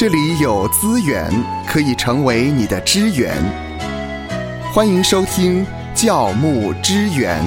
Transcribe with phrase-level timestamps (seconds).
[0.00, 1.30] 这里有资源
[1.66, 3.36] 可以成为你的支援。
[4.72, 5.62] 欢迎收听
[5.94, 7.38] 教牧支援。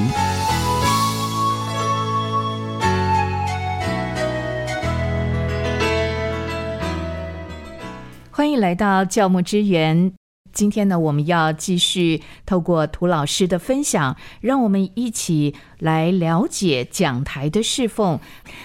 [8.30, 10.14] 欢迎来到教牧支援。
[10.52, 18.20] 今天呢，我们要继续透过涂老师的分享，让我们一起来了解讲台的侍奉。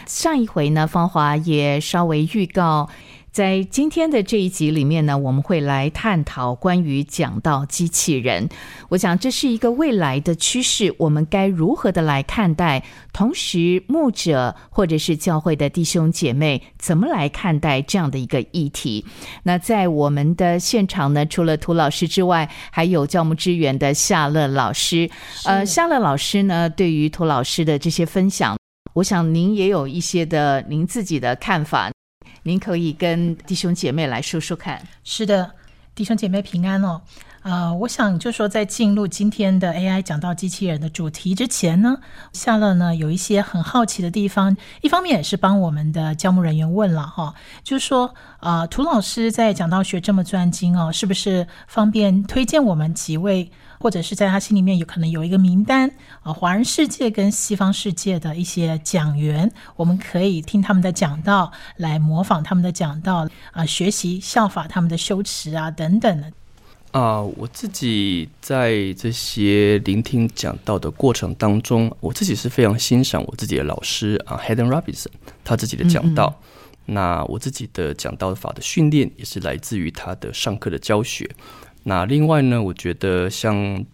[0.04, 2.90] 上一回呢，芳华也稍微预告。
[3.30, 8.48] 在今天的这一集里面呢，我们会来探讨关于讲到机器人。
[8.88, 12.82] 我想这是一个未来的趋势，我们该如何的来看待？
[13.12, 19.04] 同时，牧者或者是教会的弟兄姐妹怎么来看待这样的一个议题？
[19.44, 25.08] 那在我们的现场呢，除了涂老师之外，还有教牧支援的夏乐老师。
[25.44, 28.56] 呃，夏乐老师呢，对于涂老师的这些分享，
[28.94, 31.90] 我想您也有一些的您自己的看法。
[32.48, 34.82] 您可以跟弟兄姐妹来说说看。
[35.04, 35.50] 是的，
[35.94, 37.02] 弟兄姐妹平安哦。
[37.42, 41.98] 呃，我想就说在进入今天的 AI 讲到机器人的主题之前呢，
[42.32, 44.56] 夏乐呢有一些很好奇的地方。
[44.80, 53.52] 一方面也是帮我们的教牧人员问了哈，就是说啊，涂老师在讲道学这么专精哦，是不是方便推荐我们几位？
[53.80, 55.90] 或者是在他心里面有可能有一个名单
[56.22, 66.32] 啊，华人世界跟西方世界的一些讲员，我们可以听他们的讲道，来模仿他们的讲道啊，学习效法他们的修持啊等等的。
[66.90, 75.08] 啊，我自己在这些聆听讲道的过程当中，我自己是非常欣赏我自己的老师啊，Hayden Robinson
[75.44, 76.40] 他自己的讲道。
[76.90, 81.30] 那我自己的讲道法的训练也是来自于他的上课的教学。
[81.84, 83.84] 那另外呢，我觉得像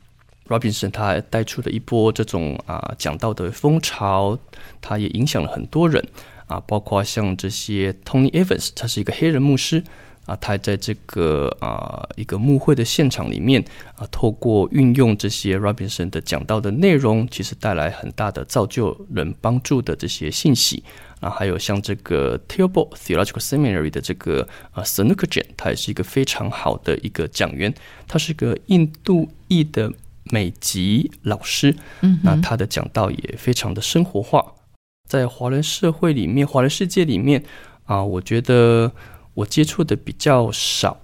[0.48, 4.38] Robinson 他还带出了一波这种啊讲道的风潮，
[4.80, 6.04] 他也影响了很多人
[6.46, 9.82] 啊，包括像这些 Tony Evans，他是一个黑人牧师
[10.26, 13.64] 啊，他在这个啊一个牧会的现场里面
[13.96, 20.82] 啊，透过运用这些 Robinson 的讲道的内容，其实带来很大的造就人帮助的这些信息。
[21.24, 27.72] 啊，还有像这个 Tilbo Theological Seminary 的这个呃 s a n u k a j a n 他也是一个非常好的一个讲员，
[28.06, 29.90] 他是个印度裔的
[30.24, 34.52] 美籍老师，嗯，那他的讲道也非常的生活化，
[35.08, 37.42] 在华人社会里面，华人世界里面
[37.86, 38.92] 啊，我觉得
[39.32, 41.00] 我接触的比较少。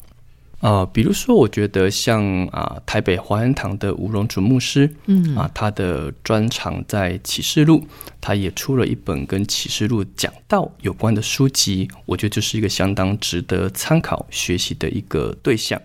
[0.60, 7.82] 呃，比如说，我觉得像啊，台北华恩堂的吴荣祖牧师，嗯啊，他的专长在启示录，
[8.20, 15.80] 他也出了一本跟启示录讲道有关的书籍，我觉得这是一个相当值得参考学习的一个对象。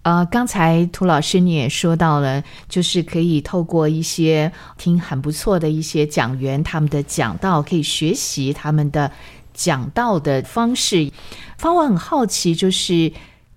[0.00, 9.12] 呃，刚才涂老师你也说到了，就是可以透过一些听很不错的一些讲员他们的讲道，可以学习他们的
[9.52, 11.12] 讲道的方式。
[11.58, 13.12] 方我很好奇，就是。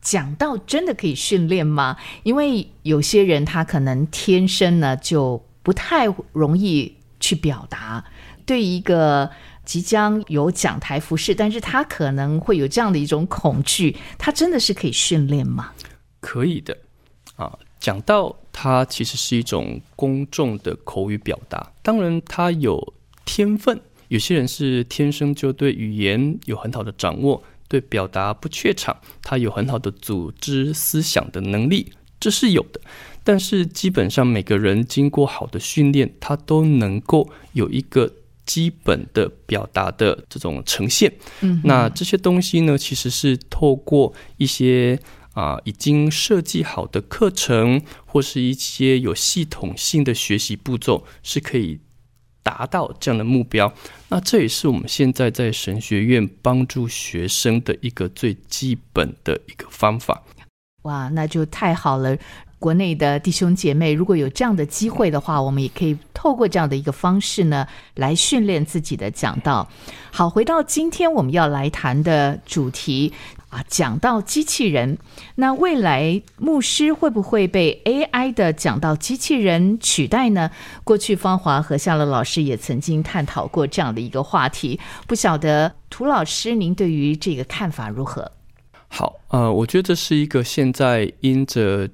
[0.10, 1.96] 讲到真的可以训练吗？
[2.24, 8.04] 因为有些人他可能天生呢就不太容易去表达。
[8.44, 9.30] 对一个
[9.64, 15.74] 即将有讲台服饰，但是他可能会有这样的一种恐惧，他真的是可以训练吗？
[16.20, 16.76] 可以的
[17.36, 22.94] 啊，讲到它其实是一种公众的口语表达，当然他有
[23.26, 27.44] 天分，有些人是天生就对语言有很好的掌握。
[27.70, 32.82] 对表达不怯场，他有很好的组织思想的能力，这是有的。
[33.24, 38.12] 但是基本上每个人经过好的训练，他都能够有一个
[38.44, 41.14] 基本的表达的这种呈现。
[41.42, 45.00] 嗯，那这些东西呢，其实是透过一些
[45.34, 51.80] 啊已经设计好的课程，或是一些有系统性的学习步骤，是可以。
[52.42, 53.72] 达到这样的目标，
[54.08, 60.24] 那这也是我们现在在神学院帮助学生的一个最基本的一个方法。
[60.84, 62.18] 哇，那就太好了！
[62.58, 69.66] 国内的弟兄姐妹，如果有这样的机会的话，我们也可以透过这样的一个方式呢，来训练自己的讲道。
[70.12, 73.14] 好，回到今天我们要来谈的主题。
[73.50, 74.98] 啊，讲到机器人，
[75.36, 80.52] 那未来牧师会不会被 AI 的讲到机器人取代呢？
[80.84, 88.32] 过去芳华和夏乐老师也曾经探讨过这样的一个话题，不晓得涂老师您对于这个看法如何？
[88.88, 91.90] 好，呃，我觉得这是一个现在因着。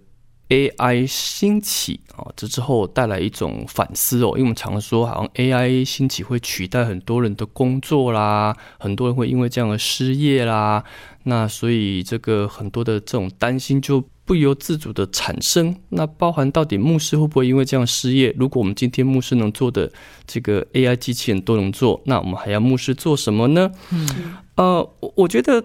[0.47, 10.83] AI 兴起啊，这之后带来一种反思哦，因为我们常说好像 AI 兴起会取代很多人的工作啦，很多人会因为这样的失业啦，
[11.25, 15.75] 那所以这个很多的这种担心就不由自主的产生。
[15.89, 18.33] 那包含到底牧师会不会因为这样失业？
[18.37, 19.91] 如果我们今天牧师能做的
[20.25, 23.69] 这个 AI 机器人都能做，那我们还要牧师做什么呢？
[23.91, 25.63] 嗯，呃，我我觉得。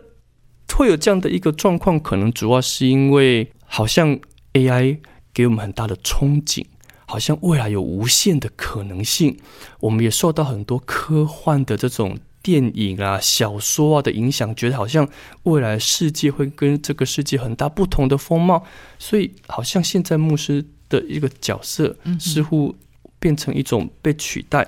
[0.73, 4.19] 会有这样的一个状况，可能主要是因为好像
[4.55, 4.99] AI
[5.35, 6.65] 给我们很大的憧憬，
[7.05, 9.37] 好像未来有无限的可能性。
[9.81, 15.09] 我们也受到很多科幻的这种电影啊、小说啊的影响，觉得好像
[15.45, 18.65] 未来世界会跟这个世界很大不同的风貌。
[18.99, 22.75] 所以，好像现在牧师的一个角色似乎
[23.19, 24.67] 变成一种被取代。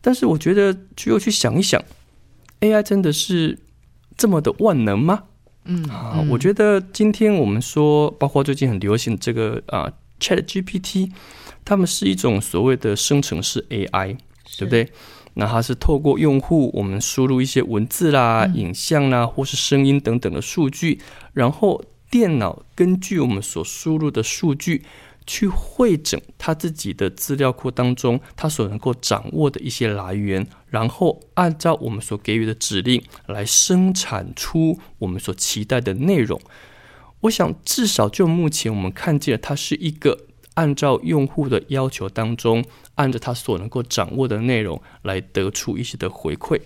[0.00, 1.82] 但是，我觉得只有去想一想
[2.60, 3.58] ，AI 真的是。
[4.16, 5.24] 这么的万能吗？
[5.64, 11.10] 嗯啊，我觉得今天我们说，包括最近很流行这个啊，Chat GPT，
[11.64, 14.16] 他们是一种所谓的生成式 AI，
[14.56, 14.88] 对不对？
[15.34, 21.00] 那它是透过用户我们输入一些文字啦、影像啦，或是声音等等的数据，
[21.32, 24.82] 然后电脑根据我们所输入的数据。
[25.26, 36.38] 去会诊他自己的资料库当中，他所能够掌握的一些来源，然后按照我们所给予的指令来生产出我们所期待的内容。
[37.20, 42.64] 我想，至少就目前我们看见，它是一个按照用户的要求当中，
[42.94, 46.60] 按照他所能够掌握的内容来得出一些的回馈。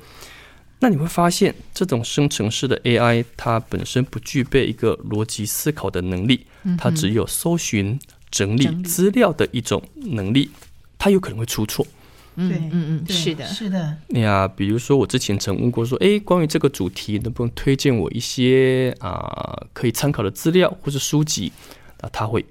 [0.81, 6.47] 那你会发现，这种生成式的 AI，它本身不具备一个逻辑思考的能力，
[6.79, 7.99] 它只有搜寻。
[8.31, 10.51] 整理资料的一种能力，
[10.99, 11.87] 它有可能会出错。
[12.35, 13.97] 嗯，嗯嗯，是的，是的。
[14.09, 21.51] 呀，比如说我之前曾问过说，哎，关于这个主题，能不能推荐我一些啊可以参考的资料或者书籍？
[22.03, 22.45] 那他会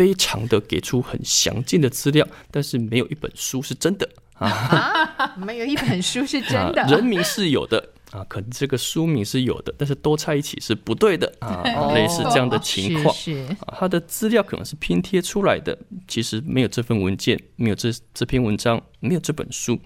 [0.00, 4.08] 非常的给出很详尽的资料，但是没有一本书是真的
[4.40, 7.86] 啊，没有一本书是真的， 人名是有的。
[8.10, 11.62] 啊，可能这个书名是有的，但是都在一起是不对的啊，
[11.92, 13.14] 类似这样的情况。
[13.14, 19.78] 是啊，它的资料可能是拼贴出来的，其实没有这份文件，没有这这篇文章，没有这本书。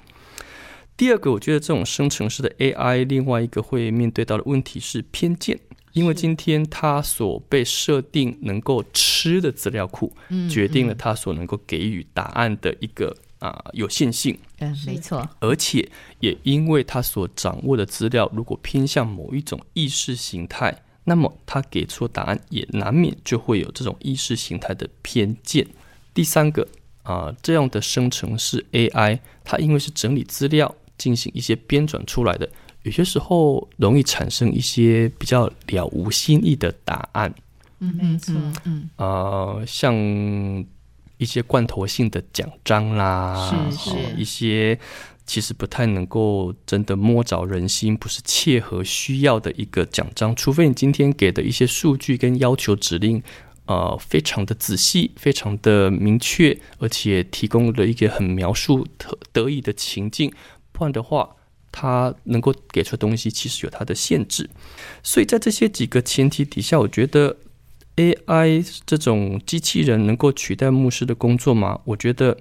[0.96, 5.58] 第二个，我觉得这种生成式的 AI，另外一个会面对到的问题是偏见，
[5.94, 10.14] 因为今天它所被设定能够吃的资料库，
[10.49, 13.17] 决定了它所能够给予答案的一个。
[13.41, 15.87] 啊，有限性，嗯，没错，而且
[16.20, 25.67] 也因为他所掌握的资料，如果偏向某一种意识形态，那么他给出答案也难免就会有这种意识形态的偏见。
[26.14, 26.67] 第三个
[27.02, 32.49] 啊，这样的生成式 AI，它因为是整理资料进行一些编转出来的，
[32.82, 37.35] 有些时候容易产生一些比较了无新意的答案。
[37.81, 40.64] 嗯，没错，嗯，呃，像。
[41.17, 44.76] 一些罐头性的奖章啦，是是，一些
[45.25, 50.35] 其实不太能够真的摸着人心，不是切合需要的一个奖章。
[50.35, 53.23] 除非你今天给的一些数据跟要求指令，
[53.67, 60.31] 呃，非常的仔细，非常的明确，而且提供了一个很描述特得意的情境，
[60.75, 61.35] 不然的话，
[61.73, 64.50] 它能够给出的东西其实有它的限制。
[65.03, 67.38] 所以在这些几个前提底下，我觉得。
[67.97, 71.81] AI 这种机器人能够取代牧师的工作吗？
[71.85, 72.37] 我觉得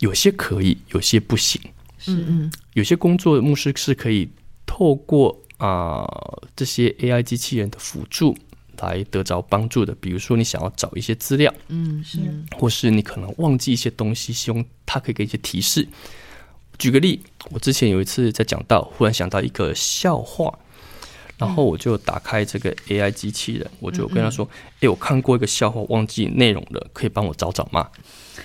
[0.00, 1.58] 有些可以，有些不行。
[2.06, 4.28] 嗯嗯，有些工作牧师是可以
[4.66, 6.06] 透过啊
[6.54, 8.36] 这些 AI 机器人的辅助
[8.82, 9.94] 来得着帮助的。
[9.94, 12.18] 比如说，你想要找一些资料，嗯，是，
[12.54, 15.88] 或是你可能忘记一些东西，希望它可以给一些提示。
[16.80, 20.52] 举个例，我之前有一次在讲到，忽然想到一个笑话。
[21.36, 24.46] 然后我就打开这个 AI 机器人，我就跟他说
[24.80, 27.88] ：“哎，我看过一个笑话，忘记内容了，可以帮我找找吗？”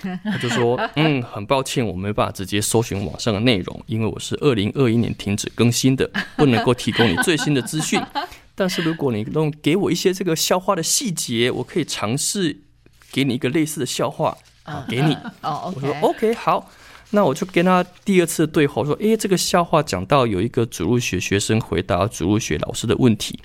[0.24, 8.00] 他就说： “嗯，很抱歉，我没办法直接搜寻网上的内容，因为我是二零二一年停止更新的，不能够提供你最新的资讯。
[8.54, 12.58] 但是如果你能给我一些这个笑话的细节，我可以尝试
[13.12, 16.70] 给你一个类似的笑话啊，给你。”哦，我说：“OK，好。”
[17.10, 23.38] 那我就跟他第二次对话，说：“诶，这个笑话讲到有一个主入学学生回答主入学老师的问题，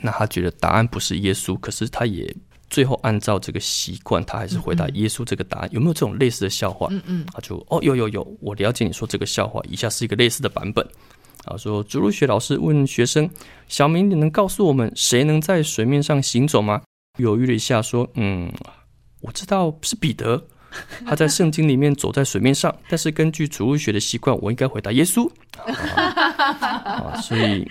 [0.00, 2.34] 那他觉得答案不是耶稣，可是他也
[2.68, 5.68] 最后按照这个习惯，他还是回答耶稣这个答案。
[5.72, 10.84] 有没有这种类似的笑话？”嗯嗯，他就哦，有有有，我了解你说这个笑话，以下是一个类似的版本。
[11.44, 13.30] 啊，说主入学老师问学生
[13.68, 16.82] 小明，你能告诉我们谁能在水面上行走吗？
[17.18, 18.52] 犹豫了一下，说：“嗯，
[19.20, 20.44] 我知道是彼得。”
[21.04, 25.30] 他在圣经里面走在水面上，但是根据主物学的习惯，我应该回答耶稣
[25.64, 27.20] 啊。
[27.20, 27.66] 所以，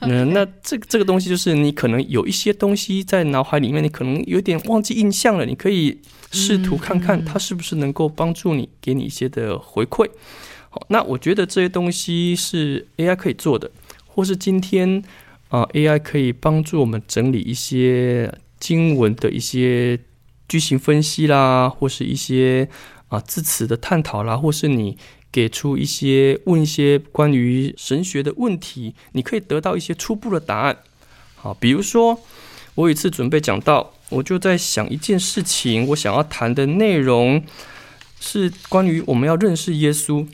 [0.00, 5.44] 嗯，那这个这个东西就是你可能有一些东西在脑海里面，你可能有点忘记印象了。
[5.44, 10.08] 你可以试图看看它是不是能够帮助你，给你一些的回馈。
[10.70, 13.70] 好，那我觉得这些东西是 AI 可以做的，
[14.06, 15.02] 或是今天
[15.48, 19.98] 啊，AI 可以帮助我们整理一些经文的一些。
[20.48, 22.68] 句型分析啦，或是一些
[23.08, 24.96] 啊字词的探讨啦，或是你
[25.30, 30.76] 给出一些问一些关于神学的问题，你可以得到一些初步的答案。
[31.36, 32.20] 好，比如说
[32.74, 37.42] 我有一次准备讲到，我就在想一件事情，我想要谈的内容
[38.20, 40.26] 是关于我们要认识耶稣。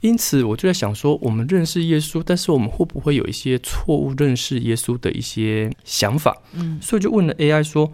[0.00, 6.36] 因此，我就在想说，我们认识耶稣，但是我们会不会有一些错误认识耶稣的一些想法？
[6.52, 7.90] 嗯，所以就问了 AI 说：“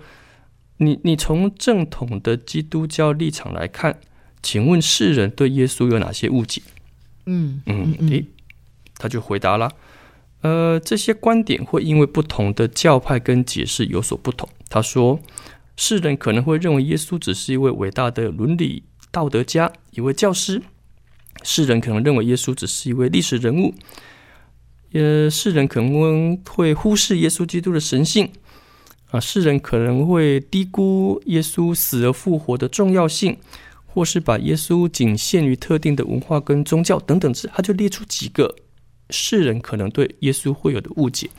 [0.78, 4.00] 你你从正统的基督教立场来看，
[4.42, 6.62] 请问世人对耶稣有哪些误解？”
[7.26, 8.26] 嗯嗯，诶，
[8.96, 9.70] 他就回答了
[10.42, 15.20] ：“呃，这些观点会因为不同的教派跟解释有所不同。”他说
[15.76, 20.62] ：“世人可能会认为耶稣只是一位伟大的伦理道德家，一位教师。”
[21.42, 23.74] 世人可能认为耶稣只是一位历史人物，
[24.92, 28.30] 呃，世人可能会忽视耶稣基督的神性，
[29.14, 33.36] 啊，世人可能会低估耶稣死而复活的重要性，
[33.86, 38.52] 或是把耶稣仅限于特定的文化跟宗教等等之，他就列出几个
[39.10, 41.30] 世人可能对耶稣会有的误解。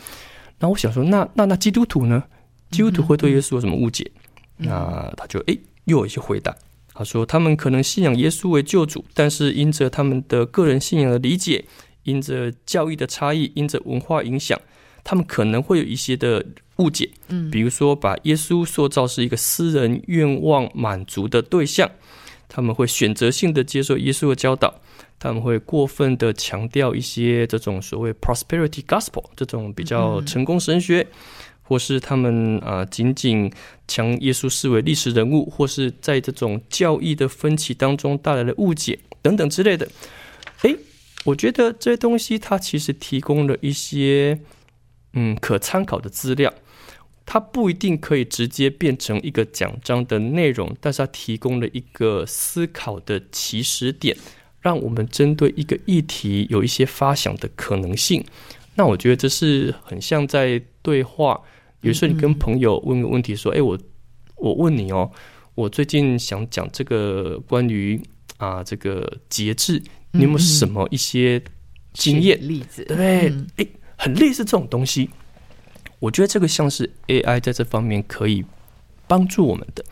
[0.59, 2.23] 那我想说，那那那基督徒呢？
[2.71, 4.09] 基督徒会对耶稣有什么误解？
[4.55, 6.55] 那他就诶，又有一些回答。
[6.93, 11.65] 他说：“他们可能信仰耶稣为救主，但是因着他们的个人信仰的理解，
[12.03, 14.57] 因着教义的差异，因着文化影响，
[15.05, 16.45] 他们可能会有一些的
[16.77, 17.09] 误解。
[17.29, 21.89] 嗯，比如说把耶稣塑造是一个私人愿望满足的对象，
[22.49, 24.81] 他们会选择性的接受耶稣的教导，
[25.17, 31.07] 他们会过分的强调一些这种所谓 prosperity gospel 这种比较成功神学。”
[31.67, 33.51] 或是他们啊，仅仅
[33.87, 39.89] 将耶稣视为历史人物，或是在这种教义的分歧当中带来的误解等等之类的。
[40.61, 40.77] 诶，
[41.23, 44.39] 我觉得这些东西它其实提供了一些
[45.15, 46.53] 嗯可参考的资料，
[47.25, 54.15] 它不一定可以直接变成一个奖章的内容，但是它提供了一个思考的起始点，
[54.61, 58.23] 让我们针对一个议题有一些发想的可能性。
[58.75, 61.41] 那我觉得这是很像在对话。
[61.81, 63.77] 比如说，你跟朋友问个问题，说：“哎，我
[64.37, 65.11] 我问你哦，
[65.53, 68.01] 我最近想讲这个关于
[68.37, 69.79] 啊这个节制，
[70.11, 71.39] 你有没有什么一些
[71.93, 72.83] 经验例子？
[72.85, 73.69] 对不对？
[73.97, 75.09] 哎，很类似这种东西。
[75.99, 78.43] 我觉得这个像是 AI 在这方面可以
[79.07, 79.83] 帮助我们的，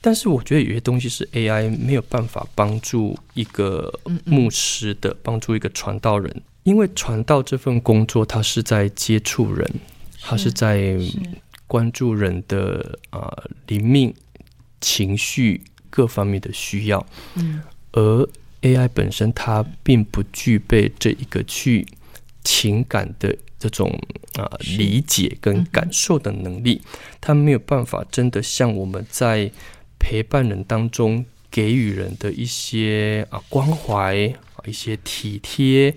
[0.00, 3.92] 但是我觉得有些东西是 AI 没有办法帮助一个
[4.24, 9.70] 牧师的，帮助一个传道人，因为传道这份工作，他是在接触人。
[10.24, 10.96] 他是在
[11.66, 13.28] 关注人的啊
[13.66, 14.14] 灵命、
[14.80, 17.04] 情绪各方面的需要，
[17.34, 18.28] 嗯，而
[18.60, 21.84] AI 本身它并不具备这一个去
[22.44, 23.90] 情感的这种
[24.34, 26.80] 啊理解跟感受的能力，
[27.20, 29.50] 他没有办法真的像我们在
[29.98, 35.94] 陪伴人当中给予人的一些啊关怀啊一些体贴，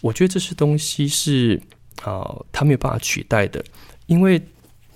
[0.00, 1.60] 我觉得这些东西是。
[2.02, 3.64] 啊，他没有办法取代的，
[4.06, 4.38] 因为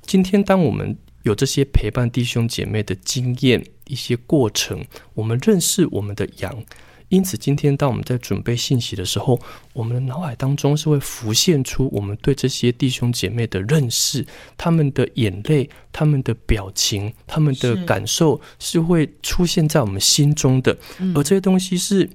[0.02, 6.62] 今天当我们有这些陪伴弟兄姐妹的经验、一些过程，我们认识我们的羊，
[7.08, 9.40] 因此今天当我们在准备信息的时候，
[9.72, 20.76] 我们的脑海当中是会浮现出我们对这些弟兄姐妹的认识，他们的眼泪、他们的表情、他们的感受是会出现在我们心中的，
[21.14, 22.10] 而这些东西是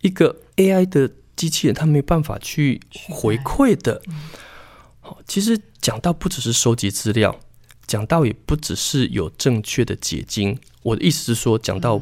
[0.00, 1.10] 一个 AI 的。
[1.34, 4.00] 机器人它没办法去回馈的。
[5.00, 7.34] 好，其实讲到不只是收集资料，
[7.86, 10.56] 讲到也不只是有正确的解经。
[10.82, 12.00] 我的意思是说，讲到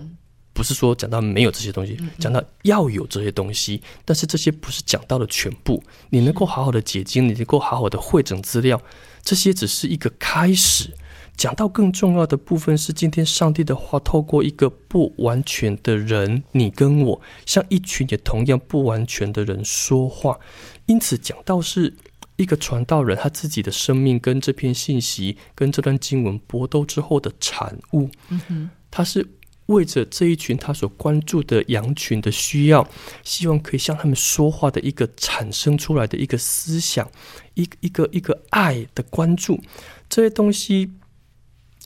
[0.60, 5.82] 不是说讲到没有这些东西，讲到要有这些东西，但是这些不是讲到的全部。
[6.10, 8.78] 你能够好好的解经，你能够好好的会诊资料，
[9.22, 10.90] 这些只是一个开始。
[11.34, 20.38] 讲到更重要的部分是，今天上帝的话透过一个不完全的人，你跟我，像一群也同样不完全的人说话。
[20.84, 21.96] 因此，讲到是
[22.36, 28.10] 一个传道人他自己的生命跟这篇信息、跟这段经文搏斗之后的产物。
[28.28, 29.26] 嗯哼，他是
[29.70, 32.86] 为着这一群他所关注的羊群的需要，
[33.24, 37.10] 希望可以向他们说话的一个产生出来的一个思想，
[37.54, 39.60] 一一个一个爱的关注
[40.08, 40.92] 这些东西。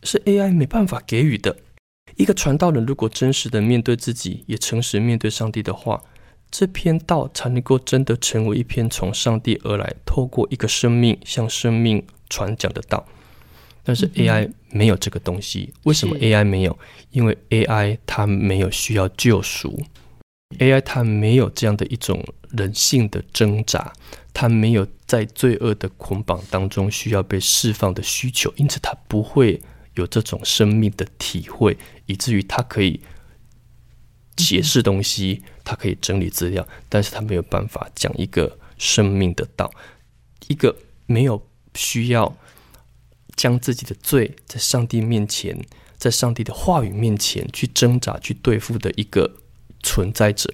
[0.06, 1.56] 是 AI 没办法给予的。
[2.16, 6.02] 一个传道人如果真实的面对自己，也诚实面对上帝的话，
[6.50, 13.06] 这篇道才能够真的成为一篇从上帝而来、透过一个生命向生命传讲的道。
[13.84, 15.72] 但是 AI 没有这个东西。
[15.84, 16.76] 为什么 AI 没有？
[17.10, 19.80] 因为 AI 它没有需要救赎
[20.58, 23.92] ，AI 它没有这样的一种人性的挣扎，
[24.32, 29.60] 它没有在罪恶的捆绑当中需要被释放的需求，因此它不会。
[29.96, 33.00] 有这种生命的体会，以至于它可以
[34.34, 39.70] 解释东西，它可以整理资料，但是它没有办法讲一个生命的道，
[40.48, 40.76] 一个
[41.06, 41.40] 没有
[41.76, 42.36] 需要
[43.36, 45.58] 将自己的罪在上帝面前，
[45.96, 49.30] 在上帝的话语面前去挣扎、去对付的一个
[49.82, 50.52] 存在者，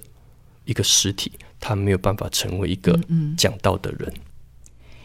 [0.65, 2.99] 一个实体，他没有办法成为一个
[3.37, 4.13] 讲道的人。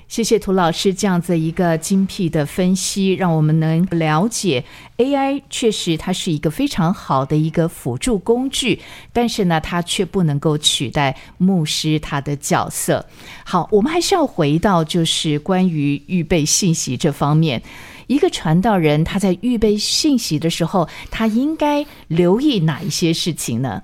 [0.09, 4.65] 谢谢涂老师这样子一个精辟的分析，让我们能了解
[4.99, 8.81] AI 确实它是一个非常好的一个辅助工具，
[9.13, 13.05] 但是呢，它却不能够取代牧师他的角色。
[13.45, 17.61] 好，我们还是要回到就是关于预备信息这方面，
[18.07, 23.83] 一个传道人他在预备信息的时候，他应该留意哪一些事情呢？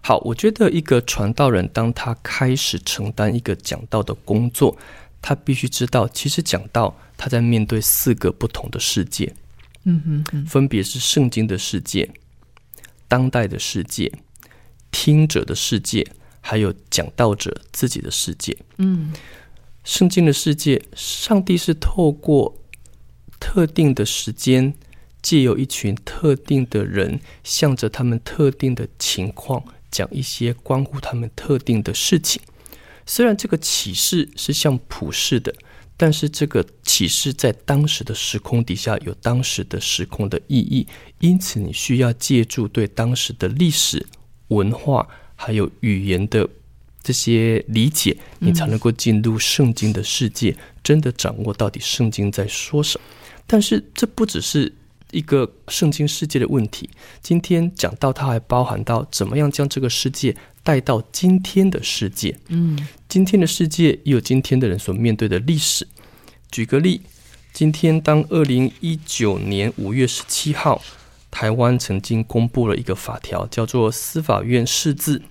[0.00, 4.74] 好，我觉得一个传道人当他开始承担一个讲道的工作。
[5.20, 9.34] 他必须知道，其实讲到他在面对四个不同的世界，
[9.84, 12.08] 嗯哼，分别是圣经的世界、
[13.08, 14.12] 当代的世界、
[14.90, 16.06] 听者的世界，
[16.40, 18.56] 还有讲道者自己的世界。
[18.78, 19.12] 嗯，
[19.84, 22.56] 圣经的世界，上帝是透过
[23.40, 24.74] 特定的时间，
[25.22, 32.40] 借由一群特定的人，向着他们特定的情况，讲一些关乎他们特定的事情。
[33.06, 35.54] 虽然这个启示是像普世的，
[35.96, 40.86] 但是这个启示在当时的时空底下有当时的时空的意义，
[41.20, 44.04] 因此你需要借助对当时的历史
[44.48, 46.48] 文化还有语言的
[47.02, 53.04] 这些理解，你才能够进入圣经的世界，真的掌握到底圣经在说什么。
[53.46, 54.74] 但是这不只是
[55.12, 56.90] 一个圣经世界的问题，
[57.22, 60.36] 今天讲到它还包含到怎么样将这个世界。
[60.66, 62.76] 带到今天的世界，嗯，
[63.08, 65.86] 今天的世界也有今天的人所面对的历史。
[66.50, 67.02] 举个例，
[67.52, 70.82] 今天当二零一九年五月十七号，
[71.30, 75.22] 台湾曾经公布了一个法条，叫做《司法院释字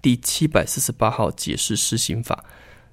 [0.00, 2.44] 第七百四十八号解释施行法》。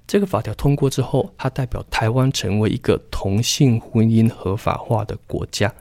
[0.08, 5.72] 这个法条通过之后，它代表台湾成为一个同性婚姻合法化的国家。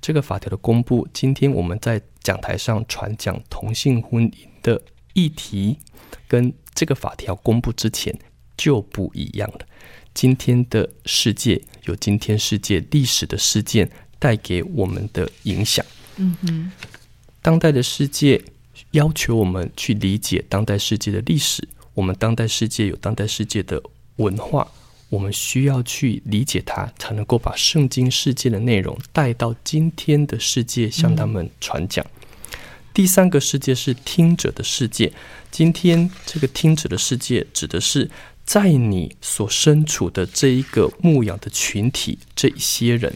[0.00, 4.80] 这个法条的公布，今天我们在讲台上传讲同性婚姻的。
[5.14, 5.78] 议题
[6.28, 8.16] 跟这个法条公布之前
[8.56, 9.60] 就不一样了。
[10.12, 15.84] 今天的世界有今天世界历史的事件带给我们的影响。
[16.16, 16.70] 嗯哼，
[17.42, 18.40] 当代的世界
[18.92, 21.66] 要求我们去理解当代世界的历史。
[21.94, 23.82] 我们当代世界有当代世界的
[24.16, 24.66] 文化，
[25.08, 32.04] 我们需要去理解它，才能够把圣经世界的内容带到今天的世界，向他们传讲。
[32.94, 35.12] 第三个世界是听者的世界。
[35.50, 38.08] 今天这个听者的世界，指的是
[38.44, 43.12] 在你所身处的这一个牧养的群体，这一些人，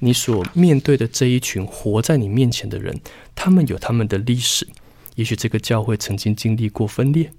[0.00, 3.00] 你所面对的这一群活在你面前的人，
[3.36, 4.66] 他们有他们的历史。
[5.14, 7.30] 也许这个教会曾经经历过分裂，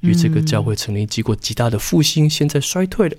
[0.00, 3.16] 与这个教会曾经经过极大的复兴，现在衰退了。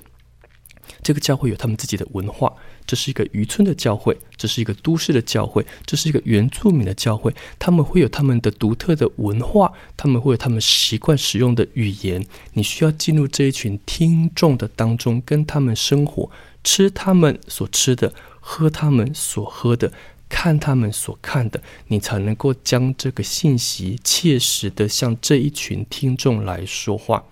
[1.06, 2.52] 这个教会有他们自己的文化。
[2.88, 7.34] 这是一个渔村的教会，这是一个都市的教会，这是一个原住民的教会。
[7.60, 12.26] 他们会有他们的独特的文化，他们会有他们习惯使用的语言。
[12.54, 16.30] 你需要进入这一群听众的当中，跟他们生活，
[16.64, 19.92] 吃他们所吃的，喝他们所喝的，
[20.30, 27.24] 看他们所看的，你才能够将这个信息切实的向这一群听众来说话。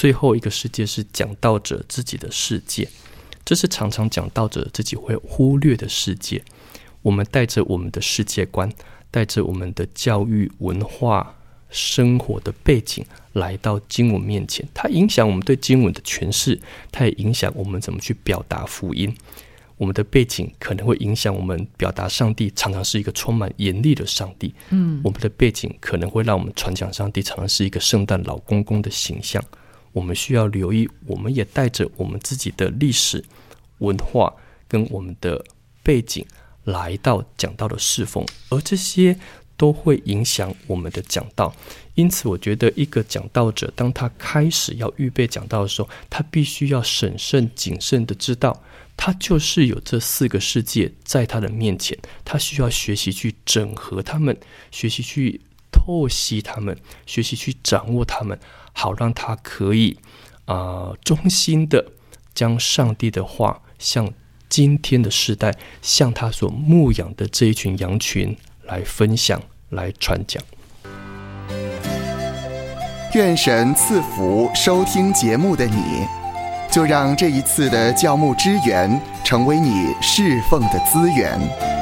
[0.00, 2.88] 最后一个世界是讲道者自己的世界。
[3.44, 6.42] 这是常常讲道者自己会忽略的世界。
[7.02, 8.72] 我们带着我们的世界观，
[9.10, 11.36] 带着我们的教育、文化、
[11.68, 16.58] 生活的背景来到经文面前，它影响我们对经文的诠释，
[16.90, 19.14] 它也影响我们怎么去表达福音。
[19.76, 24.54] 我们的背景可能会影响我们表达上帝，常常是一个充满严厉的上帝。
[24.70, 29.44] 嗯，我们的背景可能会让我们传讲上帝，常常是一个圣诞老公公的形象。
[29.92, 33.24] 我们需要留意，我们也带着我们自己的历史
[33.78, 34.32] 文化
[34.68, 35.44] 跟我们的
[35.82, 36.24] 背景
[36.64, 39.18] 来到讲道的侍奉，而这些
[39.56, 41.54] 都会影响我们的讲道。
[41.94, 48.62] 因此，我觉得一个讲道者，当他开始要预备讲道的时候，他必须要审慎谨慎的知道，
[48.96, 54.34] 他就是有这四个世界在他的面前，他需要学习去整合他们，
[54.70, 58.38] 学习去透析他们，学习去掌握他们。
[58.72, 59.98] 好让他可以
[60.44, 61.84] 啊，衷心的
[62.32, 64.12] 将上帝的话向
[64.48, 65.52] 今天的时代，
[65.82, 70.42] 向他所牧养的这一群羊群来分享、来传讲。
[73.14, 76.06] 愿神赐福收听节目的你，
[76.70, 81.79] 就让这一次的教牧支援成为你侍奉的资源。